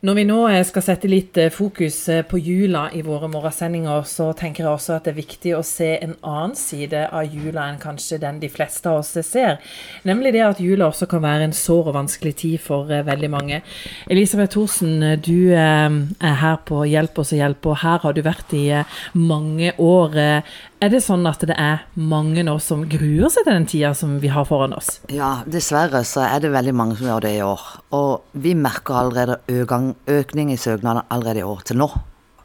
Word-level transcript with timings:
Når 0.00 0.14
vi 0.16 0.22
nå 0.24 0.36
eh, 0.48 0.62
skal 0.64 0.80
sette 0.80 1.08
litt 1.12 1.36
eh, 1.36 1.50
fokus 1.52 1.96
eh, 2.08 2.22
på 2.24 2.38
jula 2.40 2.86
i 2.96 3.02
våre 3.04 3.28
morgensendinger, 3.28 4.06
så 4.08 4.30
tenker 4.32 4.64
jeg 4.64 4.70
også 4.70 4.94
at 4.94 5.04
det 5.04 5.12
er 5.12 5.18
viktig 5.18 5.52
å 5.52 5.60
se 5.66 5.90
en 5.98 6.14
annen 6.24 6.54
side 6.56 7.02
av 7.12 7.26
jula 7.28 7.66
enn 7.68 7.76
kanskje 7.82 8.16
den 8.22 8.38
de 8.40 8.48
fleste 8.48 8.88
av 8.88 9.02
oss 9.02 9.12
ser. 9.28 9.58
Nemlig 10.08 10.32
det 10.38 10.46
at 10.46 10.62
jula 10.64 10.88
også 10.88 11.04
kan 11.10 11.20
være 11.20 11.50
en 11.50 11.52
sår 11.52 11.90
og 11.92 11.98
vanskelig 11.98 12.32
tid 12.40 12.64
for 12.64 12.88
veldig 12.88 13.28
mange. 13.28 13.60
Elisabeth 14.08 14.54
Thorsen, 14.54 15.04
du 15.20 15.52
er 15.52 16.40
her 16.40 16.56
på 16.64 16.80
Hjelp 16.88 17.20
oss 17.20 17.34
å 17.36 17.42
hjelpe, 17.42 17.74
og 17.74 17.82
her 17.84 18.00
har 18.00 18.16
du 18.16 18.24
vært 18.24 18.56
i 18.56 18.64
mange 19.12 19.74
år. 19.76 20.16
Er 20.80 20.88
det 20.88 21.02
sånn 21.04 21.26
at 21.28 21.42
det 21.44 21.52
er 21.60 21.82
mange 21.92 22.40
nå 22.40 22.54
som 22.64 22.86
gruer 22.88 23.28
seg 23.28 23.44
til 23.44 23.52
den 23.52 23.66
tida 23.68 23.90
som 23.92 24.14
vi 24.22 24.30
har 24.32 24.46
foran 24.48 24.72
oss? 24.72 24.94
Ja, 25.12 25.42
dessverre 25.44 26.00
så 26.08 26.22
er 26.24 26.40
det 26.40 26.54
veldig 26.54 26.72
mange 26.72 26.96
som 26.96 27.10
gjør 27.10 27.26
det 27.26 27.34
i 27.36 27.42
år. 27.44 27.66
Og 27.98 28.38
vi 28.40 28.54
merker 28.56 28.96
allerede 29.02 29.36
økning, 29.52 29.89
økning 30.10 30.52
i 30.54 30.60
søknader 30.60 31.06
allerede 31.10 31.42
i 31.42 31.46
år 31.46 31.66
til 31.68 31.80
nå. 31.80 31.90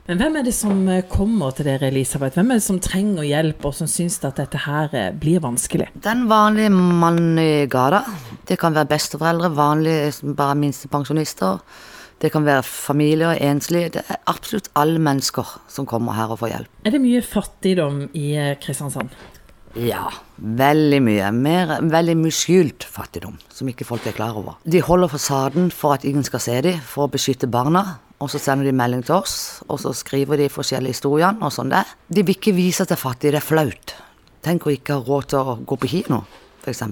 Men 0.06 0.20
hvem 0.22 0.36
er 0.38 0.46
det 0.46 0.54
som 0.54 0.84
eh, 0.92 1.02
kommer 1.10 1.56
til 1.58 1.66
dere, 1.66 1.88
Elisabeth? 1.90 2.38
Hvem 2.38 2.52
er 2.54 2.60
det 2.60 2.66
som 2.68 2.78
trenger 2.84 3.26
hjelp, 3.26 3.64
og 3.66 3.74
som 3.74 3.90
syns 3.90 4.20
at 4.22 4.38
dette 4.38 4.62
her 4.68 4.94
eh, 4.94 5.10
blir 5.18 5.42
vanskelig? 5.42 5.88
Den 5.98 6.28
vanlige 6.30 6.70
mannen 6.70 7.40
i 7.42 7.66
gata. 7.66 8.04
Det 8.46 8.60
kan 8.62 8.78
være 8.78 8.92
besteforeldre, 8.92 9.50
vanlige 9.58 10.36
bare 10.38 10.60
minstepensjonister. 10.62 11.58
Det 12.22 12.30
kan 12.32 12.46
være 12.46 12.62
familier, 12.64 13.34
enslige. 13.50 13.96
Det 13.98 14.04
er 14.06 14.22
absolutt 14.30 14.70
alle 14.78 15.02
mennesker 15.02 15.58
som 15.74 15.90
kommer 15.90 16.14
her 16.14 16.30
og 16.30 16.44
får 16.44 16.54
hjelp. 16.54 16.78
Er 16.86 16.94
det 16.94 17.02
mye 17.02 17.26
fattigdom 17.26 18.04
i 18.14 18.28
eh, 18.38 18.54
Kristiansand? 18.62 19.10
Ja, 19.76 20.08
veldig 20.40 21.02
mye. 21.04 21.30
Mer, 21.36 21.74
veldig 21.92 22.16
mye 22.20 22.34
skjult 22.34 22.86
fattigdom, 22.88 23.36
som 23.52 23.68
ikke 23.68 23.88
folk 23.88 24.06
er 24.08 24.16
klar 24.16 24.38
over. 24.40 24.56
De 24.64 24.80
holder 24.84 25.12
fasaden 25.12 25.68
for 25.74 25.98
at 25.98 26.06
ingen 26.08 26.24
skal 26.24 26.44
se 26.44 26.56
dem, 26.64 26.80
for 26.80 27.08
å 27.08 27.12
beskytte 27.12 27.50
barna. 27.52 27.84
Og 28.24 28.32
så 28.32 28.40
sender 28.40 28.70
de 28.70 28.72
melding 28.72 29.04
til 29.04 29.18
oss, 29.18 29.60
og 29.68 29.82
så 29.84 29.92
skriver 29.92 30.40
de 30.40 30.48
forskjellige 30.48 30.96
historiene 30.96 31.44
og 31.44 31.52
sånn 31.52 31.74
det. 31.74 31.84
De 32.08 32.24
vil 32.24 32.38
ikke 32.38 32.56
vise 32.56 32.86
at 32.86 32.94
de 32.94 32.96
er 32.96 33.02
fattige, 33.02 33.36
det 33.36 33.42
er 33.42 33.48
flaut. 33.50 33.96
Tenk 34.46 34.64
å 34.64 34.72
ikke 34.72 34.96
ha 34.96 35.04
råd 35.04 35.28
til 35.34 35.42
å 35.42 35.58
gå 35.68 35.78
på 35.82 35.92
kino, 35.92 36.22
f.eks. 36.64 36.86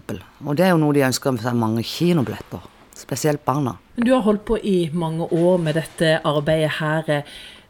Og 0.43 0.59
det 0.59 0.67
er 0.67 0.73
jo 0.73 0.83
noe 0.83 0.97
de 0.97 1.07
ønsker 1.07 1.39
seg 1.39 1.55
mange 1.55 1.85
kinobilletter 1.87 2.67
spesielt 2.97 3.45
barna. 3.45 3.77
Du 3.95 4.11
har 4.13 4.23
holdt 4.25 4.45
på 4.45 4.57
i 4.57 4.89
mange 4.93 5.27
år 5.31 5.59
med 5.61 5.77
dette 5.79 6.17
arbeidet 6.25 6.77
her. 6.79 7.23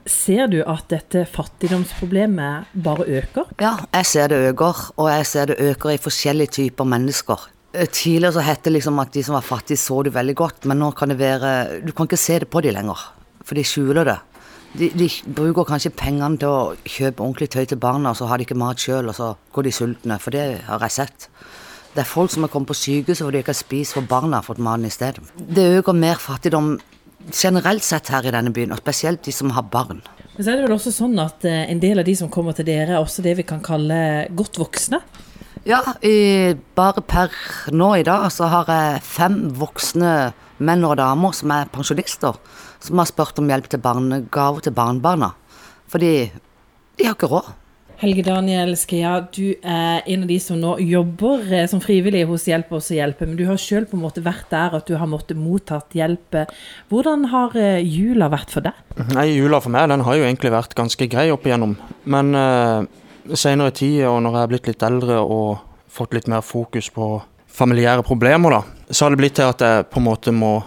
Ser 0.10 0.50
du 0.52 0.60
at 0.68 0.90
dette 0.92 1.24
fattigdomsproblemet 1.32 2.74
bare 2.84 3.06
øker? 3.22 3.54
Ja, 3.62 3.78
jeg 3.94 4.06
ser 4.10 4.28
det 4.34 4.42
øker, 4.50 4.82
og 4.98 5.10
jeg 5.10 5.26
ser 5.30 5.52
det 5.52 5.60
øker 5.64 5.94
i 5.94 6.02
forskjellige 6.02 6.56
typer 6.60 6.84
mennesker. 6.84 7.48
Eh, 7.74 7.88
tidligere 7.88 8.34
så 8.34 8.44
het 8.44 8.64
det 8.64 8.74
liksom 8.74 9.00
at 9.00 9.14
de 9.14 9.24
som 9.24 9.38
var 9.38 9.48
fattige, 9.48 9.78
så 9.78 10.04
du 10.04 10.12
veldig 10.12 10.36
godt, 10.36 10.66
men 10.66 10.78
nå 10.78 10.92
kan 10.92 11.10
det 11.10 11.20
være 11.20 11.82
Du 11.86 11.92
kan 11.92 12.06
ikke 12.06 12.18
se 12.18 12.40
det 12.40 12.50
på 12.50 12.62
de 12.62 12.72
lenger, 12.72 13.00
for 13.44 13.56
de 13.56 13.64
skjuler 13.64 14.04
det. 14.04 14.20
De, 14.74 14.90
de, 14.90 15.10
bruker 15.36 15.64
kanskje 15.64 15.94
pengene 15.94 16.38
til 16.38 16.50
å 16.50 16.76
kjøpe 16.84 17.22
ordentlig 17.24 17.50
tøy 17.50 17.66
til 17.66 17.78
barna, 17.78 18.10
og 18.10 18.18
så 18.18 18.26
har 18.26 18.38
de 18.38 18.44
ikke 18.44 18.58
mat 18.58 18.78
sjøl, 18.78 19.08
og 19.08 19.16
så 19.16 19.36
går 19.54 19.64
de 19.64 19.72
sultne. 19.72 20.20
For 20.20 20.32
det 20.32 20.64
har 20.66 20.82
jeg 20.82 20.92
sett. 20.92 21.30
Det 21.94 22.02
er 22.02 22.10
folk 22.10 22.32
som 22.34 22.44
har 22.44 22.50
kommet 22.50 22.72
på 22.72 22.78
sykehuset 22.78 23.22
fordi 23.22 23.38
de 23.38 23.44
ikke 23.44 23.54
har 23.54 23.60
spist 23.60 23.94
for 23.94 24.02
barna 24.10 24.40
har 24.40 24.48
fått 24.48 24.58
maten 24.58 24.86
i 24.86 24.90
stedet. 24.90 25.22
Det 25.38 25.78
øker 25.78 25.94
mer 25.94 26.18
fattigdom 26.18 26.80
generelt 27.32 27.86
sett 27.86 28.12
her 28.14 28.26
i 28.28 28.34
denne 28.34 28.54
byen, 28.54 28.74
og 28.74 28.82
spesielt 28.82 29.24
de 29.26 29.34
som 29.36 29.54
har 29.56 29.68
barn. 29.72 30.02
Men 30.34 30.40
så 30.42 30.52
er 30.52 30.58
det 30.58 30.66
vel 30.66 30.76
også 30.76 30.94
sånn 30.96 31.18
at 31.22 31.46
eh, 31.46 31.66
en 31.70 31.82
del 31.82 32.02
av 32.02 32.08
de 32.08 32.16
som 32.18 32.32
kommer 32.34 32.56
til 32.58 32.68
dere, 32.68 32.96
er 32.96 33.02
også 33.02 33.24
det 33.26 33.38
vi 33.40 33.46
kan 33.48 33.62
kalle 33.64 34.28
godt 34.34 34.58
voksne? 34.62 35.00
Ja, 35.64 35.80
i, 36.04 36.56
bare 36.76 37.04
per 37.08 37.32
nå 37.72 37.94
i 37.96 38.04
dag 38.04 38.26
så 38.36 38.50
har 38.52 38.68
jeg 38.68 39.04
fem 39.08 39.38
voksne 39.56 40.34
menn 40.64 40.84
og 40.84 40.98
damer 41.00 41.36
som 41.36 41.54
er 41.56 41.72
pensjonister, 41.72 42.36
som 42.84 43.00
har 43.00 43.08
spurt 43.08 43.40
om 43.40 43.48
hjelp 43.48 43.70
til 43.72 43.82
barnegave 43.84 44.64
til 44.66 44.76
barnebarna. 44.76 45.32
Fordi 45.88 46.14
de 46.98 47.08
har 47.08 47.16
ikke 47.16 47.32
råd. 47.32 47.54
Helge 48.04 48.26
Daniel 48.26 48.74
Skea, 48.76 49.14
du 49.32 49.54
er 49.64 50.02
en 50.12 50.24
av 50.26 50.28
de 50.28 50.36
som 50.44 50.58
nå 50.60 50.74
jobber 50.84 51.46
eh, 51.56 51.68
som 51.72 51.80
frivillig 51.80 52.26
hos 52.28 52.50
Hjelp 52.50 52.74
oss 52.76 52.90
å 52.92 52.98
hjelpe. 52.98 53.24
Men 53.24 53.38
du 53.40 53.46
har 53.48 53.60
sjøl 53.62 53.86
på 53.88 53.96
en 53.96 54.02
måte 54.04 54.20
vært 54.26 54.50
der 54.52 54.74
at 54.76 54.90
du 54.90 54.98
har 55.00 55.08
måttet 55.08 55.40
mottatt 55.40 55.96
hjelp. 55.96 56.36
Hvordan 56.92 57.30
har 57.32 57.56
eh, 57.56 57.80
jula 57.80 58.28
vært 58.34 58.52
for 58.52 58.66
deg? 58.66 58.82
Nei, 59.16 59.30
Jula 59.38 59.62
for 59.64 59.72
meg 59.72 59.88
den 59.88 60.04
har 60.04 60.18
jo 60.20 60.26
egentlig 60.28 60.52
vært 60.52 60.76
ganske 60.76 61.08
grei 61.14 61.30
opp 61.32 61.48
igjennom. 61.48 61.78
Men 62.12 62.36
uh, 62.36 62.84
senere 63.40 63.72
i 63.72 63.78
tid, 63.80 64.02
og 64.10 64.20
når 64.26 64.36
jeg 64.36 64.44
er 64.44 64.52
blitt 64.52 64.68
litt 64.74 64.84
eldre 64.84 65.22
og 65.24 65.64
fått 65.88 66.18
litt 66.18 66.28
mer 66.28 66.44
fokus 66.44 66.92
på 66.92 67.08
familiære 67.56 68.04
problemer, 68.04 68.58
da, 68.58 68.92
så 68.92 69.06
har 69.06 69.16
det 69.16 69.22
blitt 69.22 69.38
til 69.40 69.48
at 69.48 69.64
jeg 69.64 69.88
på 69.94 70.02
en 70.02 70.08
måte 70.10 70.36
må 70.36 70.58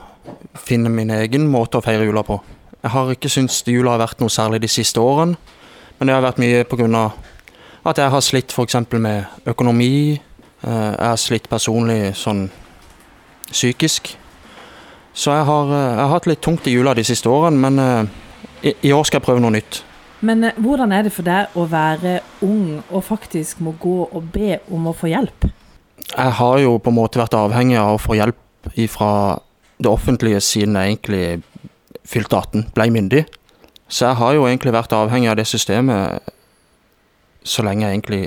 finne 0.57 0.89
min 0.89 1.13
egen 1.19 1.51
måte 1.53 1.83
å 1.83 1.85
feire 1.85 2.09
jula 2.09 2.25
på. 2.25 2.41
Jeg 2.81 2.95
har 2.97 3.13
ikke 3.13 3.35
syntes 3.37 3.61
jula 3.69 3.93
har 3.99 4.07
vært 4.07 4.25
noe 4.25 4.33
særlig 4.33 4.65
de 4.65 4.73
siste 4.73 5.05
årene. 5.05 5.37
Men 5.99 6.09
det 6.09 6.17
har 6.17 6.25
vært 6.25 6.43
mye 6.43 6.65
pga. 6.69 7.07
At 7.87 8.01
jeg 8.01 8.11
har 8.11 8.23
slitt 8.25 8.53
f.eks. 8.55 8.77
med 8.93 9.25
økonomi. 9.47 10.19
Eh, 10.63 10.71
jeg 10.71 11.09
har 11.09 11.21
slitt 11.21 11.49
personlig 11.51 12.15
sånn 12.19 12.49
psykisk. 13.51 14.15
Så 15.17 15.33
jeg 15.33 15.45
har, 15.49 15.71
eh, 15.73 15.91
jeg 15.93 16.03
har 16.03 16.15
hatt 16.15 16.27
litt 16.27 16.43
tungt 16.43 16.67
i 16.67 16.75
jula 16.75 16.95
de 16.95 17.05
siste 17.07 17.31
årene, 17.31 17.57
men 17.57 17.79
eh, 17.79 18.71
i, 18.71 18.75
i 18.89 18.93
år 18.93 19.07
skal 19.07 19.21
jeg 19.21 19.27
prøve 19.29 19.45
noe 19.45 19.55
nytt. 19.55 19.83
Men 20.27 20.51
hvordan 20.57 20.93
er 20.97 21.07
det 21.07 21.13
for 21.13 21.27
deg 21.27 21.55
å 21.55 21.67
være 21.69 22.19
ung 22.43 22.81
og 22.89 23.05
faktisk 23.05 23.61
må 23.63 23.77
gå 23.79 23.99
og 24.07 24.31
be 24.33 24.59
om 24.73 24.89
å 24.89 24.97
få 24.97 25.13
hjelp? 25.13 25.51
Jeg 26.07 26.33
har 26.39 26.59
jo 26.63 26.79
på 26.81 26.91
en 26.91 26.97
måte 26.97 27.21
vært 27.21 27.37
avhengig 27.37 27.77
av 27.79 27.97
å 27.97 28.01
få 28.01 28.17
hjelp 28.17 28.71
fra 28.91 29.11
det 29.77 29.91
offentlige 29.91 30.41
siden 30.43 30.79
jeg 30.79 30.97
egentlig 30.97 31.25
fylte 32.09 32.39
18, 32.39 32.71
ble 32.75 32.89
myndig. 32.91 33.27
Så 33.89 34.09
jeg 34.09 34.19
har 34.19 34.35
jo 34.35 34.47
egentlig 34.49 34.73
vært 34.75 34.95
avhengig 34.97 35.31
av 35.31 35.37
det 35.39 35.47
systemet 35.47 36.33
så 37.47 37.65
lenge 37.67 37.87
jeg 37.87 37.97
egentlig 37.97 38.23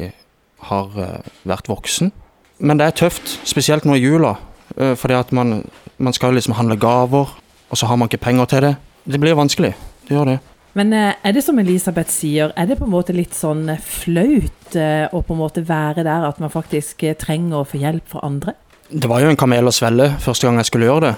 har 0.69 0.99
eh, 0.99 1.31
vært 1.47 1.69
voksen. 1.69 2.11
Men 2.59 2.79
det 2.79 2.89
er 2.89 2.97
tøft, 3.05 3.37
spesielt 3.47 3.87
nå 3.87 3.95
i 3.95 4.03
jula. 4.03 4.35
Eh, 4.75 4.95
fordi 4.99 5.17
at 5.17 5.33
man, 5.35 5.61
man 5.97 6.15
skal 6.15 6.35
liksom 6.35 6.57
handle 6.57 6.79
gaver, 6.79 7.31
og 7.69 7.77
så 7.77 7.89
har 7.89 7.99
man 7.99 8.09
ikke 8.09 8.23
penger 8.25 8.49
til 8.51 8.67
det. 8.67 8.75
Det 9.09 9.19
blir 9.21 9.37
vanskelig. 9.39 9.73
Det 10.07 10.15
gjør 10.15 10.33
det. 10.33 10.37
Men 10.77 10.93
eh, 10.93 11.13
er 11.23 11.35
det 11.35 11.43
som 11.45 11.59
Elisabeth 11.59 12.11
sier, 12.13 12.53
er 12.55 12.69
det 12.69 12.79
på 12.79 12.87
en 12.87 12.93
måte 12.93 13.15
litt 13.15 13.35
sånn 13.35 13.67
flaut 13.83 14.75
å 14.75 15.21
på 15.25 15.33
en 15.33 15.39
måte 15.39 15.63
være 15.65 16.03
der 16.05 16.27
at 16.27 16.39
man 16.39 16.51
faktisk 16.53 17.01
trenger 17.17 17.61
å 17.61 17.67
få 17.67 17.81
hjelp 17.81 18.11
fra 18.11 18.21
andre? 18.27 18.53
Det 18.89 19.09
var 19.09 19.21
jo 19.21 19.31
en 19.31 19.37
kamel 19.37 19.69
å 19.69 19.73
svelle 19.73 20.11
første 20.21 20.47
gang 20.47 20.59
jeg 20.61 20.69
skulle 20.69 20.89
gjøre 20.89 21.09
det. 21.09 21.15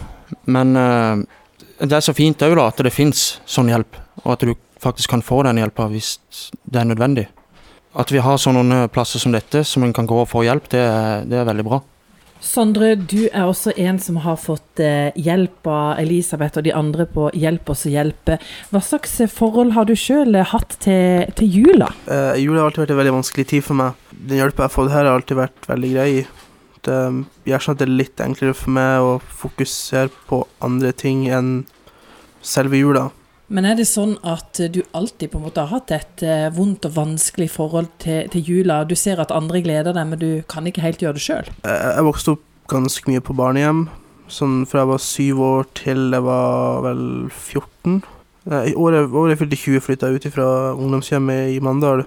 Men 0.52 0.72
det 0.76 1.98
er 1.98 2.04
så 2.04 2.16
fint 2.16 2.44
òg 2.48 2.60
at 2.64 2.80
det 2.84 2.94
fins 2.96 3.42
sånn 3.48 3.72
hjelp 3.72 4.00
og 4.24 4.34
at 4.36 4.46
du 4.48 4.54
faktisk 4.82 5.12
kan 5.14 5.24
få 5.26 5.42
den 5.48 5.60
hjelpa 5.62 5.88
hvis 5.92 6.16
det 6.64 6.82
er 6.82 6.88
nødvendig. 6.90 7.28
At 7.92 8.12
vi 8.12 8.22
har 8.24 8.38
sånne 8.40 8.86
plasser 8.94 9.20
som 9.20 9.34
dette, 9.36 9.66
som 9.68 9.84
en 9.84 9.94
kan 9.96 10.08
gå 10.08 10.22
og 10.24 10.30
få 10.32 10.46
hjelp, 10.48 10.70
det 10.72 10.80
er, 10.80 11.26
det 11.28 11.42
er 11.42 11.50
veldig 11.50 11.66
bra. 11.68 11.82
Sondre, 12.42 12.96
du 12.96 13.28
er 13.30 13.46
også 13.46 13.70
en 13.78 14.00
som 14.02 14.16
har 14.24 14.40
fått 14.42 14.82
eh, 14.82 15.14
hjelp 15.14 15.68
av 15.70 16.00
Elisabeth 16.02 16.58
og 16.58 16.66
de 16.66 16.74
andre 16.74 17.06
på 17.06 17.28
Hjelp 17.38 17.70
oss 17.70 17.86
å 17.86 17.92
hjelpe. 17.94 18.40
Hva 18.72 18.82
slags 18.82 19.14
forhold 19.30 19.76
har 19.76 19.86
du 19.86 19.94
sjøl 19.94 20.40
hatt 20.50 20.74
til, 20.82 21.28
til 21.38 21.60
jula? 21.60 21.92
Uh, 22.08 22.34
jula 22.42 22.64
har 22.64 22.72
alltid 22.72 22.82
vært 22.82 22.96
en 22.96 23.02
veldig 23.04 23.16
vanskelig 23.20 23.46
tid 23.54 23.68
for 23.68 23.78
meg. 23.78 24.02
Den 24.10 24.42
hjelpa 24.42 24.66
jeg 24.66 24.72
har 24.72 24.74
fått 24.74 24.90
her, 24.96 25.06
har 25.06 25.20
alltid 25.20 25.38
vært 25.38 25.70
veldig 25.70 25.94
grei. 25.94 26.10
Det 26.82 26.98
gjør 27.46 27.62
sånn 27.62 27.78
at 27.78 27.84
det 27.84 27.88
er 27.88 27.94
litt 28.00 28.26
enklere 28.26 28.58
for 28.58 28.74
meg 28.74 29.06
å 29.06 29.16
fokusere 29.44 30.10
på 30.32 30.42
andre 30.66 30.96
ting 30.98 31.28
enn 31.30 31.54
selve 32.42 32.82
jula. 32.82 33.12
Men 33.52 33.68
er 33.68 33.76
det 33.76 33.88
sånn 33.90 34.14
at 34.24 34.62
du 34.72 34.80
alltid 34.96 35.34
på 35.34 35.40
en 35.40 35.44
måte 35.50 35.66
har 35.66 35.82
hatt 35.82 35.92
et 35.92 36.24
eh, 36.24 36.48
vondt 36.56 36.86
og 36.88 36.96
vanskelig 36.96 37.50
forhold 37.52 37.90
til, 38.00 38.30
til, 38.32 38.46
jula? 38.48 38.82
Du 38.88 38.96
ser 38.96 39.20
at 39.20 39.34
andre 39.36 39.60
gleder 39.64 39.92
deg, 39.98 40.08
men 40.08 40.22
du 40.22 40.30
kan 40.52 40.68
ikke 40.70 40.84
helt 40.86 41.04
gjøre 41.04 41.18
det 41.20 41.26
sjøl? 41.26 41.50
Jeg 41.68 42.06
vokste 42.08 42.38
opp 42.38 42.46
ganske 42.72 43.12
mye 43.12 43.24
på 43.24 43.36
barnehjem. 43.36 43.90
Sånn 44.32 44.62
fra 44.70 44.86
jeg 44.86 44.92
var 44.94 45.04
syv 45.04 45.42
år 45.44 45.68
til 45.76 46.16
jeg 46.16 46.24
var 46.24 46.86
vel 46.86 47.04
14. 47.28 48.00
I 48.72 48.74
året, 48.80 49.12
året 49.12 49.36
jeg 49.36 49.42
fylte 49.44 49.60
20, 49.60 49.84
flytta 49.86 50.10
jeg 50.10 50.22
ut 50.22 50.30
fra 50.38 50.48
ungdomshjemmet 50.72 51.52
i 51.52 51.60
Mandal. 51.64 52.06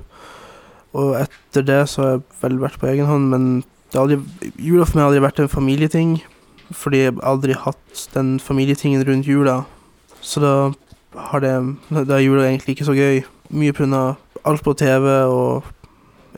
Og 0.97 1.13
etter 1.19 1.67
det 1.67 1.83
så 1.93 2.01
har 2.01 2.17
jeg 2.17 2.25
vel 2.41 2.57
vært 2.63 2.81
på 2.81 2.89
egen 2.89 3.11
hånd, 3.11 3.29
men 3.35 3.45
aldri, 3.99 4.17
jula 4.57 4.89
for 4.89 4.97
meg 4.97 5.05
har 5.05 5.13
aldri 5.13 5.27
vært 5.27 5.45
en 5.45 5.53
familieting. 5.53 6.17
Fordi 6.73 7.05
jeg 7.05 7.19
aldri 7.21 7.59
hatt 7.59 8.07
den 8.17 8.39
familietingen 8.41 9.05
rundt 9.05 9.29
jula. 9.29 9.61
Så 10.25 10.41
da 10.41 10.55
har 11.15 11.41
det 11.41 11.55
Da 11.91 12.17
er 12.17 12.25
jula 12.25 12.49
egentlig 12.49 12.77
ikke 12.77 12.89
så 12.89 12.95
gøy. 12.97 13.23
Mye 13.51 13.73
pga. 13.73 14.17
alt 14.45 14.63
på 14.63 14.75
TV 14.75 15.07
og 15.25 15.65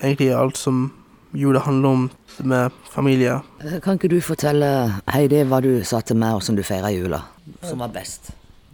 egentlig 0.03 0.31
alt 0.35 0.57
som 0.57 0.93
jula 1.35 1.59
handler 1.59 1.89
om 1.89 2.11
med 2.45 2.71
familie. 2.91 3.41
Kan 3.83 3.97
ikke 3.97 4.09
du 4.09 4.21
fortelle 4.21 4.69
Heidi 5.09 5.43
hva 5.43 5.61
du 5.61 5.83
sa 5.85 6.01
til 6.01 6.17
meg, 6.17 6.37
og 6.37 6.43
som 6.43 6.57
du 6.57 6.63
feira 6.63 6.91
jula? 6.93 7.23
Som 7.63 7.79
var 7.79 7.89
best? 7.89 8.31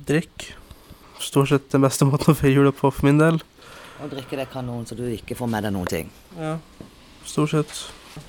Drikk. 0.07 0.53
Stort 1.19 1.49
sett 1.49 1.71
den 1.73 1.83
beste 1.83 2.05
måten 2.09 2.35
å 2.35 2.37
feire 2.37 2.59
jula 2.59 2.75
på 2.75 2.91
for 2.91 3.07
min 3.07 3.21
del. 3.23 3.41
Og 4.03 4.11
drikke 4.11 4.37
det 4.37 4.49
kanon, 4.51 4.85
så 4.87 4.99
du 4.99 5.07
ikke 5.07 5.37
får 5.39 5.51
med 5.51 5.65
deg 5.65 5.75
noen 5.75 5.91
ting. 5.91 6.11
Ja, 6.39 6.57
stort 7.25 7.55
sett. 7.55 7.73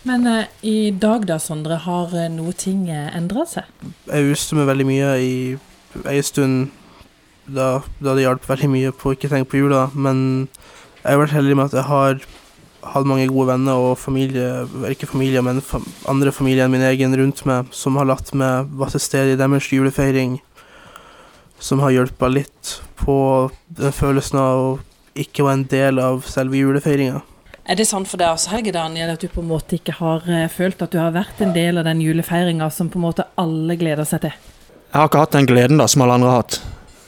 Men 0.08 0.28
eh, 0.30 0.46
i 0.64 0.92
dag 0.96 1.26
da, 1.28 1.40
Sondre, 1.42 1.82
har 1.84 2.14
uh, 2.14 2.28
noe 2.32 2.54
ting 2.56 2.86
eh, 2.94 3.10
endra 3.18 3.44
seg? 3.50 3.68
Jeg 4.08 4.32
uste 4.32 4.56
med 4.56 4.70
veldig 4.70 4.86
mye 4.88 5.10
i 5.20 5.34
ei 6.08 6.22
stund 6.24 6.72
da, 7.46 7.82
da 8.00 8.14
det 8.16 8.26
hjalp 8.26 8.48
veldig 8.48 8.70
mye 8.72 8.94
på 8.96 9.12
å 9.12 9.18
ikke 9.18 9.32
tenke 9.32 9.52
på 9.52 9.64
jula. 9.64 9.88
Men 9.94 10.48
jeg 11.02 11.10
har 11.10 11.22
vært 11.24 11.36
heldig 11.38 11.58
med 11.60 11.72
at 11.72 11.78
jeg 11.80 11.88
har 11.90 12.24
hatt 12.94 13.08
mange 13.08 13.28
gode 13.32 13.54
venner 13.54 13.80
og 13.80 13.98
familie, 14.00 14.64
ikke 14.92 15.08
familie, 15.08 15.44
men 15.46 15.62
fam 15.64 15.86
andre 16.12 16.34
familier 16.36 16.66
enn 16.66 16.74
min 16.74 16.86
egen 16.88 17.16
rundt 17.16 17.44
meg, 17.48 17.70
som 17.76 18.00
har 18.00 18.10
latt 18.10 18.34
meg 18.36 18.72
være 18.80 18.98
til 18.98 19.06
stede 19.06 19.36
i 19.36 19.40
deres 19.40 19.70
julefeiring. 19.72 20.40
Som 21.64 21.80
har 21.80 21.94
hjulpet 21.96 22.34
litt 22.34 22.74
på 23.00 23.18
den 23.72 23.96
følelsen 23.96 24.40
av 24.40 24.64
å 24.64 24.74
ikke 25.20 25.46
være 25.46 25.60
en 25.60 25.70
del 25.72 26.02
av 26.04 26.26
selve 26.28 26.60
julefeiringa. 26.60 27.22
Er 27.64 27.78
det 27.80 27.86
sånn 27.88 28.04
for 28.04 28.20
deg 28.20 28.34
også, 28.34 28.52
Helge 28.52 28.74
Daniel, 28.76 29.14
at 29.14 29.22
du 29.24 29.30
på 29.32 29.40
en 29.40 29.48
måte 29.48 29.78
ikke 29.78 29.96
har 29.96 30.26
eh, 30.28 30.50
følt 30.52 30.82
at 30.84 30.92
du 30.92 30.98
har 31.00 31.14
vært 31.16 31.40
en 31.46 31.54
del 31.56 31.80
av 31.80 31.86
den 31.88 32.02
julefeiringa 32.04 32.68
som 32.76 32.90
på 32.92 33.00
en 33.00 33.06
måte 33.06 33.30
alle 33.40 33.78
gleder 33.80 34.08
seg 34.08 34.26
til? 34.26 34.34
Jeg 34.90 35.00
har 35.00 35.08
ikke 35.08 35.22
hatt 35.24 35.38
den 35.38 35.48
gleden 35.48 35.80
da, 35.80 35.88
som 35.88 36.04
alle 36.04 36.18
andre 36.20 36.34
har 36.34 36.42
hatt, 36.44 36.58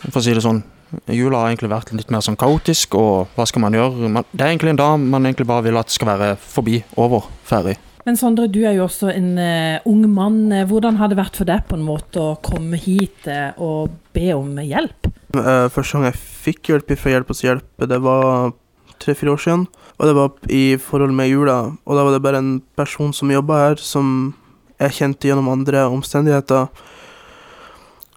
for 0.09 0.21
å 0.21 0.25
si 0.25 0.35
det 0.35 0.43
sånn. 0.45 0.63
Jula 1.11 1.41
har 1.41 1.51
egentlig 1.51 1.71
vært 1.71 1.91
litt 1.95 2.11
mer 2.13 2.23
sånn 2.23 2.37
kaotisk, 2.39 2.95
og 2.99 3.33
hva 3.35 3.47
skal 3.49 3.63
man 3.65 3.75
gjøre? 3.75 4.11
Man, 4.11 4.27
det 4.31 4.45
er 4.45 4.53
egentlig 4.53 4.75
en 4.75 4.81
dag 4.81 5.01
man 5.01 5.25
egentlig 5.25 5.47
bare 5.49 5.65
vil 5.67 5.79
at 5.81 5.91
skal 5.93 6.13
være 6.13 6.35
forbi, 6.39 6.79
over, 7.01 7.27
ferdig. 7.47 7.75
Men 8.05 8.19
Sondre, 8.19 8.45
du 8.53 8.59
er 8.61 8.75
jo 8.77 8.85
også 8.85 9.09
en 9.09 9.31
uh, 9.41 9.85
ung 9.89 10.03
mann. 10.13 10.53
Hvordan 10.69 10.99
har 10.99 11.09
det 11.09 11.17
vært 11.17 11.39
for 11.39 11.49
deg 11.49 11.63
på 11.65 11.77
en 11.77 11.87
måte 11.87 12.21
å 12.21 12.35
komme 12.45 12.77
hit 12.77 13.25
uh, 13.25 13.57
og 13.57 13.95
be 14.13 14.29
om 14.35 14.53
hjelp? 14.61 15.09
Uh, 15.33 15.65
første 15.73 15.97
gang 15.97 16.11
jeg 16.11 16.21
fikk 16.21 16.69
hjelp 16.69 16.93
fra 17.01 17.15
Hjelp 17.15 17.33
oss 17.33 17.41
hjelp, 17.43 17.87
det 17.89 17.97
var 18.05 18.53
tre-fire 19.01 19.33
år 19.33 19.41
siden. 19.41 19.65
Og 19.97 20.09
det 20.09 20.15
var 20.17 20.53
i 20.53 20.63
forhold 20.81 21.15
med 21.17 21.31
jula. 21.31 21.57
Og 21.85 21.97
da 21.97 22.05
var 22.05 22.13
det 22.13 22.23
bare 22.23 22.43
en 22.43 22.59
person 22.77 23.13
som 23.15 23.33
jobba 23.33 23.61
her, 23.63 23.81
som 23.81 24.35
jeg 24.77 24.97
kjente 24.99 25.29
gjennom 25.29 25.49
andre 25.49 25.87
omstendigheter 25.89 26.67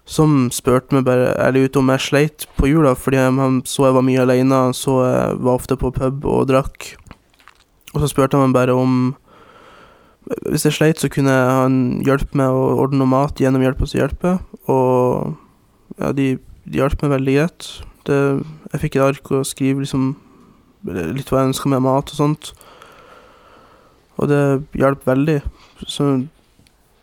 som 0.09 0.47
spurte 0.53 0.95
meg 0.95 1.05
bare 1.05 1.33
ærlig 1.37 1.67
ut 1.67 1.77
om 1.77 1.91
jeg 1.93 2.01
sleit 2.01 2.45
på 2.57 2.69
jula, 2.71 2.95
fordi 2.97 3.19
han 3.21 3.59
så 3.69 3.85
jeg 3.87 3.97
var 3.99 4.05
mye 4.07 4.23
alene, 4.23 4.61
så 4.73 4.95
jeg 5.05 5.41
var 5.45 5.59
ofte 5.59 5.77
på 5.77 5.91
pub 5.93 6.25
og 6.25 6.47
drakk. 6.49 6.95
Og 7.93 8.01
så 8.01 8.09
spurte 8.09 8.37
han 8.37 8.49
meg 8.49 8.57
bare 8.57 8.77
om 8.77 8.95
Hvis 10.45 10.65
jeg 10.67 10.75
sleit, 10.75 10.99
så 11.01 11.09
kunne 11.09 11.33
han 11.33 11.75
hjelpe 12.05 12.37
meg 12.37 12.53
å 12.53 12.75
ordne 12.83 12.99
noe 13.01 13.09
mat 13.09 13.39
gjennom 13.41 13.63
Hjelp 13.65 13.79
oss 13.81 13.95
å 13.95 14.01
hjelpe, 14.03 14.33
og 14.69 15.31
ja, 15.97 16.11
de, 16.13 16.27
de 16.69 16.81
hjalp 16.81 17.01
meg 17.01 17.15
veldig 17.15 17.33
greit. 17.37 17.69
Det, 18.05 18.17
jeg 18.73 18.81
fikk 18.83 18.97
et 18.97 19.05
ark 19.07 19.31
å 19.33 19.41
skrive 19.47 19.81
liksom 19.81 20.11
litt 20.85 21.31
hva 21.31 21.41
jeg 21.41 21.49
ønska 21.49 21.71
med 21.73 21.81
mat 21.85 22.13
og 22.13 22.19
sånt, 22.19 22.51
og 24.21 24.29
det 24.29 24.43
hjalp 24.77 25.07
veldig. 25.09 25.39
Så 25.87 26.11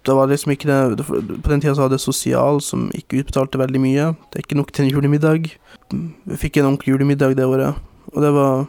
det 0.07 0.15
var 0.15 0.31
liksom 0.31 0.53
ikke 0.55 0.69
det 0.71 1.05
På 1.07 1.51
den 1.51 1.61
tida 1.63 1.75
så 1.75 1.87
hadde 1.87 1.99
jeg 1.99 2.05
sosial 2.05 2.61
som 2.63 2.87
ikke 2.95 3.25
utbetalte 3.25 3.59
veldig 3.61 3.83
mye. 3.83 4.13
Det 4.31 4.39
er 4.39 4.47
ikke 4.47 4.59
nok 4.59 4.73
til 4.75 4.87
en 4.87 4.93
julemiddag. 4.95 5.51
Vi 5.91 6.39
fikk 6.41 6.61
en 6.61 6.71
ordentlig 6.71 6.95
julemiddag 6.95 7.37
det 7.39 7.47
året, 7.47 7.79
og 8.13 8.23
det 8.23 8.33
var, 8.37 8.67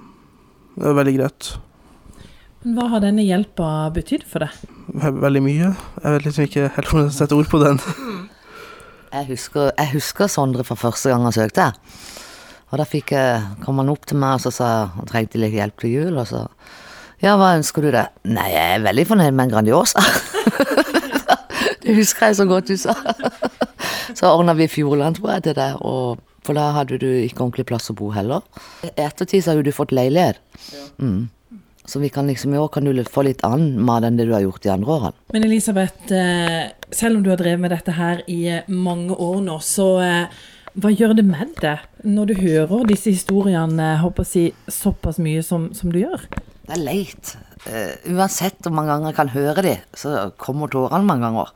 det 0.76 0.86
var 0.90 1.00
veldig 1.02 1.16
greit. 1.20 1.52
Men 2.64 2.78
Hva 2.78 2.88
har 2.96 3.04
denne 3.06 3.26
hjelpa 3.26 3.68
betydd 3.96 4.26
for 4.28 4.44
deg? 4.44 4.56
Veldig 4.98 5.44
mye. 5.46 5.72
Jeg 6.02 6.16
vet 6.16 6.26
liksom 6.26 6.48
ikke 6.48 6.72
helt 6.76 6.90
hvordan 6.90 7.10
jeg 7.10 7.18
setter 7.20 7.38
ord 7.38 7.52
på 7.52 7.62
den. 7.62 7.80
jeg, 9.16 9.28
husker, 9.30 9.70
jeg 9.78 9.94
husker 9.94 10.32
Sondre 10.32 10.66
fra 10.68 10.80
første 10.80 11.14
gang 11.14 11.28
han 11.28 11.36
søkte. 11.36 11.70
Og 12.68 12.82
da 12.82 12.88
fikk 12.88 13.14
jeg, 13.16 13.46
kom 13.64 13.80
han 13.80 13.94
opp 13.94 14.10
til 14.10 14.20
meg 14.20 14.40
og 14.40 14.44
så 14.44 14.52
sa 14.52 14.72
han 14.98 15.08
trengte 15.08 15.40
litt 15.40 15.56
hjelp 15.56 15.80
til 15.84 15.94
jul. 16.00 16.18
Og 16.18 16.28
så 16.34 16.44
Ja, 17.24 17.38
hva 17.40 17.56
ønsker 17.58 17.86
du 17.86 17.94
deg? 17.94 18.12
Nei, 18.30 18.50
jeg 18.54 18.76
er 18.76 18.84
veldig 18.86 19.08
fornøyd 19.10 19.34
med 19.38 19.48
en 19.48 19.54
Grandiosa. 19.56 20.04
Det 21.88 21.96
husker 21.98 22.30
jeg 22.30 22.40
så 22.42 22.48
godt 22.50 22.70
du 22.70 22.78
sa. 22.80 22.96
Så 24.14 24.28
ordna 24.30 24.56
vi 24.58 24.68
Fjordland, 24.72 25.18
tror 25.18 25.38
jeg, 25.38 25.48
til 25.48 25.58
deg, 25.58 25.80
for 26.48 26.58
da 26.58 26.70
hadde 26.76 27.00
du 27.02 27.08
ikke 27.08 27.44
ordentlig 27.44 27.68
plass 27.70 27.92
å 27.92 27.96
bo 27.98 28.12
heller. 28.16 28.46
I 28.88 28.92
ettertid 29.08 29.44
så 29.44 29.52
har 29.52 29.60
jo 29.60 29.68
du 29.68 29.74
fått 29.76 29.96
leilighet. 29.96 30.40
Mm. 31.00 31.28
Så 31.88 32.00
vi 32.00 32.10
kan 32.12 32.28
liksom 32.28 32.54
i 32.54 32.60
år 32.60 32.68
kan 32.68 32.84
du 32.84 33.04
få 33.08 33.24
litt 33.24 33.44
annen 33.48 33.80
mat 33.88 34.04
enn 34.04 34.20
det 34.20 34.28
du 34.28 34.34
har 34.36 34.44
gjort 34.44 34.64
de 34.64 34.72
andre 34.74 34.96
årene. 34.98 35.26
Men 35.32 35.48
Elisabeth, 35.48 36.12
eh, 36.12 36.72
selv 36.92 37.18
om 37.20 37.24
du 37.24 37.30
har 37.32 37.40
drevet 37.40 37.64
med 37.64 37.72
dette 37.72 37.96
her 37.96 38.24
i 38.28 38.42
eh, 38.58 38.68
mange 38.68 39.16
år 39.16 39.40
nå, 39.46 39.56
så 39.64 39.88
eh, 40.04 40.42
hva 40.78 40.92
gjør 40.92 41.16
det 41.18 41.24
med 41.26 41.56
deg 41.64 42.04
når 42.04 42.28
du 42.28 42.34
hører 42.42 42.84
disse 42.92 43.14
historiene 43.16 43.96
håper 44.04 44.28
å 44.28 44.28
si, 44.28 44.50
såpass 44.68 45.18
mye 45.24 45.46
som, 45.48 45.72
som 45.74 45.94
du 45.94 46.02
gjør? 46.04 46.28
Det 46.68 46.76
er 46.76 46.84
leit. 46.84 47.34
Uh, 47.64 47.96
uansett 48.14 48.60
hvor 48.64 48.76
mange 48.76 48.92
ganger 48.92 49.12
jeg 49.14 49.20
kan 49.22 49.34
høre 49.34 49.64
de, 49.66 49.76
så 49.96 50.30
kommer 50.40 50.72
tårene 50.72 51.08
mange 51.08 51.28
ganger. 51.28 51.54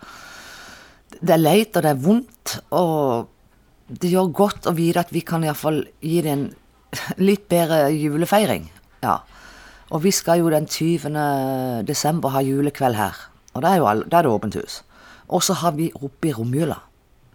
Det 1.19 1.35
er 1.35 1.41
leit, 1.41 1.75
og 1.75 1.83
det 1.83 1.91
er 1.91 2.03
vondt, 2.05 2.55
og 2.71 3.27
det 3.91 4.11
gjør 4.13 4.31
godt 4.35 4.69
å 4.71 4.75
vite 4.75 5.03
at 5.03 5.11
vi 5.11 5.23
kan 5.27 5.43
iallfall 5.43 5.83
gi 5.99 6.21
det 6.23 6.31
en 6.31 6.45
litt 7.27 7.49
bedre 7.51 7.89
julefeiring. 7.91 8.69
Ja. 9.03 9.19
Og 9.91 10.05
vi 10.05 10.13
skal 10.15 10.39
jo 10.39 10.51
den 10.53 10.69
20. 10.71 11.83
desember 11.87 12.31
ha 12.31 12.43
julekveld 12.45 12.95
her. 12.95 13.17
Og 13.51 13.65
da 13.65 13.73
er, 13.75 14.05
er 14.07 14.23
det 14.23 14.31
åpent 14.31 14.55
hus. 14.55 14.79
Og 15.27 15.43
så 15.43 15.57
har 15.59 15.75
vi 15.75 15.91
oppe 15.95 16.29
i 16.29 16.35
romjula. 16.35 16.77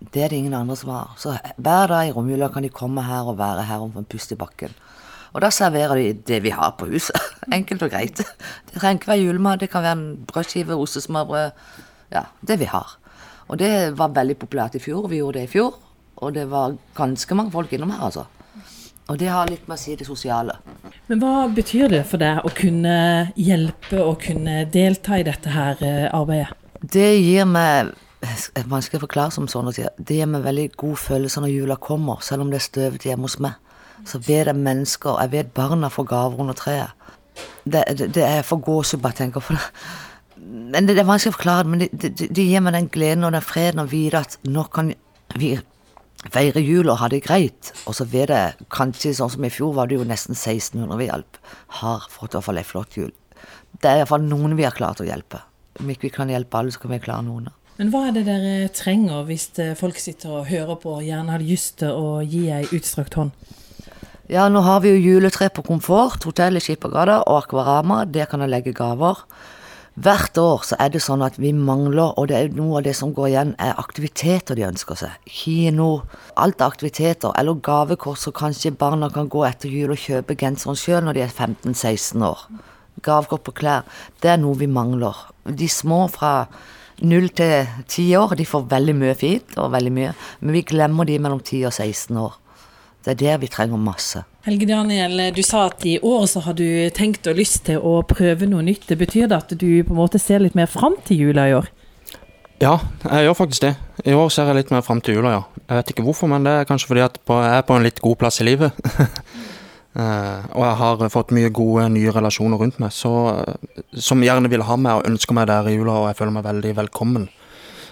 Det 0.00 0.24
er 0.24 0.32
det 0.32 0.40
ingen 0.40 0.56
andre 0.56 0.76
som 0.76 0.92
har. 0.92 1.12
Så 1.20 1.34
hver 1.56 1.92
dag 1.92 2.08
i 2.08 2.12
romjula 2.16 2.48
kan 2.52 2.64
de 2.64 2.72
komme 2.72 3.04
her 3.04 3.28
og 3.28 3.38
være 3.40 3.64
her 3.68 3.84
og 3.84 3.96
pust 4.08 4.32
i 4.32 4.40
bakken. 4.40 4.72
Og 5.36 5.42
da 5.44 5.50
serverer 5.52 6.00
de 6.00 6.12
det 6.28 6.42
vi 6.44 6.52
har 6.56 6.76
på 6.80 6.88
huset. 6.88 7.16
Enkelt 7.52 7.82
og 7.82 7.90
greit. 7.90 8.22
Det 8.66 8.80
trenger 8.80 9.00
ikke 9.00 9.12
være 9.12 9.24
julemat, 9.24 9.60
det 9.60 9.70
kan 9.70 9.82
være 9.82 9.98
en 9.98 10.06
brødskive, 10.26 10.74
ostesmørbrød. 10.74 11.50
Ja, 12.12 12.22
det 12.48 12.58
vi 12.60 12.64
har. 12.70 12.98
Og 13.48 13.58
det 13.58 13.98
var 13.98 14.14
veldig 14.14 14.36
populært 14.38 14.74
i 14.74 14.82
fjor. 14.82 15.08
Vi 15.08 15.20
gjorde 15.20 15.38
det 15.38 15.48
i 15.48 15.52
fjor. 15.52 15.74
Og 16.16 16.34
det 16.34 16.50
var 16.50 16.76
ganske 16.96 17.34
mange 17.34 17.52
folk 17.52 17.72
innom 17.72 17.90
her, 17.90 18.04
altså. 18.08 18.24
Og 19.08 19.18
det 19.20 19.28
har 19.30 19.46
litt 19.46 19.68
med 19.68 19.76
å 19.76 19.80
si 19.80 19.94
det 19.94 20.06
sosiale. 20.06 20.56
Men 21.06 21.20
hva 21.22 21.46
betyr 21.54 21.92
det 21.92 22.02
for 22.10 22.18
deg 22.18 22.42
å 22.42 22.50
kunne 22.56 22.96
hjelpe 23.38 24.00
og 24.02 24.18
kunne 24.24 24.64
delta 24.72 25.20
i 25.20 25.26
dette 25.26 25.52
her 25.54 25.82
eh, 25.86 26.08
arbeidet? 26.10 26.50
Det 26.82 27.12
gir 27.20 27.46
meg 27.48 27.94
Vanskelig 28.66 28.98
å 28.98 29.02
forklare 29.04 29.30
som 29.30 29.44
sånn 29.46 29.68
å 29.70 29.72
si. 29.76 29.84
Det 30.02 30.16
gir 30.16 30.26
meg 30.26 30.42
veldig 30.42 30.64
god 30.80 30.96
følelse 30.98 31.42
når 31.44 31.52
jula 31.52 31.76
kommer, 31.78 32.24
selv 32.24 32.42
om 32.42 32.48
det 32.50 32.58
er 32.58 32.64
støvete 32.64 33.10
hjemme 33.10 33.28
hos 33.28 33.36
meg 33.44 33.54
så 34.04 34.20
vet 34.20 34.50
jeg 34.50 34.56
mennesker 34.56 35.20
Jeg 35.22 35.32
vet 35.32 35.54
barna 35.54 35.88
får 35.88 36.08
gaver 36.10 36.40
under 36.40 36.56
treet. 36.56 36.92
Det, 37.66 37.82
det, 37.98 38.12
det 38.14 38.22
er 38.24 38.44
for 38.46 38.62
gåsehud 38.62 39.02
bare 39.02 39.18
tenker 39.18 39.42
på 39.42 39.56
det. 39.56 39.62
Men 40.46 40.86
det, 40.86 40.94
det, 40.94 41.02
er 41.02 41.08
vanskelig 41.08 41.34
å 41.34 41.36
forklare, 41.38 41.66
men 41.66 41.82
det, 41.82 41.88
det, 41.92 42.28
det, 42.30 42.44
gir 42.44 42.62
meg 42.62 42.76
den 42.76 42.90
gleden 42.92 43.26
og 43.26 43.34
den 43.34 43.44
freden 43.44 43.82
å 43.82 43.88
vite 43.90 44.22
at 44.22 44.36
nå 44.46 44.66
kan 44.70 44.92
vi 45.34 45.56
feire 46.32 46.62
jul 46.62 46.90
og 46.92 47.00
ha 47.00 47.10
det 47.10 47.22
greit. 47.26 47.72
Og 47.88 47.96
så 47.98 48.06
vet 48.10 48.32
jeg, 48.32 48.68
kanskje 48.72 49.14
sånn 49.16 49.32
som 49.32 49.46
i 49.46 49.52
fjor, 49.52 49.74
var 49.76 49.90
det 49.90 49.98
jo 49.98 50.06
nesten 50.06 50.36
1600 50.36 51.00
vi 51.00 51.10
hjalp. 51.10 51.40
Har 51.80 52.06
fått 52.12 52.34
i 52.34 52.38
hvert 52.38 52.48
fall 52.48 52.62
ei 52.62 52.66
flott 52.68 52.98
jul. 52.98 53.12
Det 53.76 53.90
er 53.90 54.02
iallfall 54.02 54.24
noen 54.24 54.56
vi 54.58 54.64
har 54.66 54.76
klart 54.76 55.02
å 55.02 55.08
hjelpe. 55.08 55.42
Om 55.80 55.90
ikke 55.92 56.08
vi 56.08 56.14
kan 56.14 56.32
hjelpe 56.32 56.60
alle, 56.60 56.72
så 56.72 56.84
kan 56.84 56.94
vi 56.94 57.02
klare 57.02 57.26
noen. 57.26 57.50
Men 57.76 57.90
hva 57.92 58.06
er 58.08 58.14
det 58.16 58.24
dere 58.24 58.70
trenger 58.72 59.26
hvis 59.28 59.50
eh, 59.60 59.74
folk 59.76 59.98
sitter 60.00 60.38
og 60.38 60.48
hører 60.48 60.78
på 60.80 60.94
og 60.96 61.04
gjerne 61.04 61.34
hadde 61.34 61.48
lyst 61.48 61.76
til 61.82 61.92
å 61.92 62.22
gi 62.24 62.46
ei 62.54 62.64
utstrakt 62.72 63.18
hånd? 63.18 63.34
Ja, 64.26 64.48
nå 64.50 64.58
har 64.66 64.80
vi 64.82 64.90
jo 64.90 64.98
juletre 64.98 65.46
på 65.54 65.62
Komfort, 65.62 66.24
hotell 66.26 66.58
i 66.58 66.60
Skippergata 66.64 67.20
og 67.30 67.44
Akvarama. 67.44 68.00
Der 68.10 68.26
kan 68.26 68.40
jeg 68.42 68.50
legge 68.50 68.72
gaver. 68.74 69.20
Hvert 69.94 70.38
år 70.42 70.64
så 70.66 70.74
er 70.82 70.88
det 70.90 71.04
sånn 71.04 71.20
at 71.22 71.36
vi 71.38 71.52
mangler, 71.54 72.10
og 72.18 72.26
det 72.26 72.34
er 72.34 72.48
noe 72.56 72.80
av 72.80 72.88
det 72.88 72.96
som 72.98 73.12
går 73.14 73.28
igjen, 73.28 73.52
er 73.62 73.78
aktiviteter 73.78 74.58
de 74.58 74.64
ønsker 74.66 74.98
seg. 74.98 75.12
Kino, 75.30 76.02
alt 76.34 76.58
er 76.58 76.66
aktiviteter, 76.66 77.30
eller 77.38 77.60
gavekort, 77.62 78.18
så 78.18 78.32
kanskje 78.34 78.72
barna 78.74 79.12
kan 79.14 79.30
gå 79.30 79.44
etter 79.46 79.70
jul 79.70 79.94
og 79.94 80.02
kjøpe 80.02 80.34
genseren 80.40 80.80
sjøl 80.80 81.06
når 81.06 81.20
de 81.20 81.22
er 81.22 81.30
15-16 81.30 82.24
år. 82.26 82.42
Gavekort 83.06 83.44
på 83.46 83.54
klær. 83.60 83.86
Det 84.18 84.32
er 84.32 84.40
noe 84.42 84.58
vi 84.58 84.66
mangler. 84.66 85.20
De 85.46 85.68
små 85.70 86.00
fra 86.10 86.48
null 87.06 87.30
til 87.30 87.70
ti 87.86 88.08
år, 88.18 88.34
de 88.34 88.48
får 88.48 88.66
veldig 88.74 88.96
mye 89.04 89.14
fint, 89.22 89.54
og 89.54 89.70
veldig 89.76 89.94
mye, 90.02 90.10
men 90.42 90.58
vi 90.58 90.64
glemmer 90.66 91.06
de 91.06 91.20
mellom 91.22 91.44
10 91.46 91.62
og 91.70 91.76
16 91.78 92.20
år. 92.24 92.34
Det 93.06 93.12
er 93.14 93.18
der 93.20 93.36
vi 93.38 93.46
trenger 93.46 93.78
masse. 93.78 94.24
Helge 94.42 94.66
Daniel, 94.66 95.20
du 95.30 95.42
sa 95.46 95.68
at 95.68 95.84
i 95.86 95.96
år 96.02 96.24
så 96.26 96.40
har 96.42 96.56
du 96.58 96.66
tenkt 96.94 97.28
og 97.30 97.38
lyst 97.38 97.68
til 97.68 97.78
å 97.78 98.00
prøve 98.02 98.48
noe 98.50 98.64
nytt. 98.66 98.88
Det 98.90 98.96
betyr 98.98 99.28
det 99.30 99.36
at 99.38 99.52
du 99.54 99.68
på 99.86 99.94
en 99.94 100.00
måte 100.00 100.18
ser 100.18 100.42
litt 100.42 100.56
mer 100.58 100.66
fram 100.66 100.96
til 101.06 101.28
jula 101.28 101.44
i 101.46 101.54
år? 101.54 101.68
Ja, 102.58 102.80
jeg 103.04 103.28
gjør 103.28 103.36
faktisk 103.44 103.62
det. 103.62 103.74
I 104.08 104.16
år 104.16 104.32
ser 104.34 104.50
jeg 104.50 104.58
litt 104.58 104.72
mer 104.74 104.82
fram 104.82 104.98
til 105.04 105.20
jula, 105.20 105.36
ja. 105.36 105.42
Jeg 105.68 105.78
vet 105.78 105.92
ikke 105.92 106.06
hvorfor, 106.08 106.30
men 106.32 106.46
det 106.46 106.54
er 106.56 106.66
kanskje 106.66 106.90
fordi 106.90 107.04
at 107.04 107.20
jeg 107.20 107.52
er 107.52 107.62
på 107.68 107.76
en 107.76 107.86
litt 107.86 108.02
god 108.02 108.18
plass 108.24 108.40
i 108.42 108.48
livet. 108.48 108.74
Uh, 109.94 110.42
og 110.56 110.64
jeg 110.64 110.74
har 110.82 111.06
fått 111.14 111.34
mye 111.36 111.52
gode 111.54 111.86
nye 111.94 112.14
relasjoner 112.16 112.58
rundt 112.58 112.80
meg 112.82 112.90
så, 112.96 113.12
som 113.92 114.24
gjerne 114.24 114.50
vil 114.50 114.66
ha 114.66 114.78
meg 114.80 114.98
og 114.98 115.10
ønsker 115.12 115.36
meg 115.38 115.46
der 115.52 115.70
i 115.70 115.76
jula, 115.76 116.00
og 116.00 116.10
jeg 116.10 116.18
føler 116.18 116.34
meg 116.40 116.48
veldig 116.48 116.74
velkommen. 116.82 117.30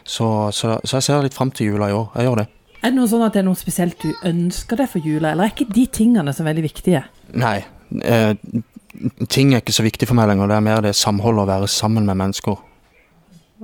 Så, 0.03 0.27
så, 0.51 0.81
så 0.83 0.99
jeg 0.99 1.07
ser 1.07 1.23
litt 1.23 1.39
fram 1.39 1.55
til 1.55 1.71
jula 1.71 1.93
i 1.93 1.97
år. 1.97 2.11
Jeg 2.19 2.31
gjør 2.33 2.43
det. 2.43 2.49
Er 2.85 2.93
det 2.93 2.99
noe 2.99 3.09
sånn 3.09 3.25
at 3.25 3.33
det 3.33 3.41
er 3.41 3.47
noe 3.47 3.57
spesielt 3.57 3.97
du 4.03 4.11
ønsker 4.29 4.77
deg 4.77 4.91
for 4.93 5.01
jula, 5.01 5.31
eller 5.33 5.47
er 5.47 5.55
ikke 5.55 5.73
de 5.73 5.87
tingene 5.89 6.35
så 6.37 6.45
veldig 6.45 6.65
viktige? 6.67 7.01
Nei, 7.33 7.63
eh, 8.05 8.35
ting 9.33 9.55
er 9.55 9.63
ikke 9.63 9.73
så 9.73 9.87
viktig 9.87 10.09
for 10.11 10.19
meg 10.19 10.29
lenger. 10.29 10.51
Det 10.51 10.59
er 10.59 10.67
mer 10.67 10.85
det 10.85 10.93
samholdet 10.99 11.47
å 11.47 11.49
være 11.49 11.71
sammen 11.73 12.05
med 12.05 12.21
mennesker. 12.21 12.61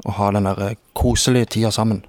Og 0.01 0.17
ha 0.17 0.31
den 0.33 0.49
der 0.49 0.63
eh, 0.71 0.79
koselige 0.97 1.51
tida 1.57 1.73
sammen. 1.75 2.01